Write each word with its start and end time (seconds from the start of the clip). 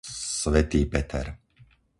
Svätý 0.41 0.81
Peter 0.89 1.27